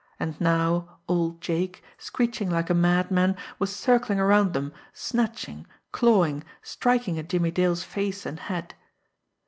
And 0.19 0.41
now, 0.41 0.97
old 1.07 1.41
Jake, 1.41 1.83
screeching 1.99 2.49
like 2.49 2.71
a 2.71 2.73
madman, 2.73 3.37
was 3.59 3.69
circling 3.75 4.19
around 4.19 4.53
them, 4.53 4.73
snatching, 4.93 5.67
clawing, 5.91 6.43
striking 6.63 7.19
at 7.19 7.29
Jimmie 7.29 7.51
Dale's 7.51 7.83
face 7.83 8.25
and 8.25 8.39
head. 8.39 8.73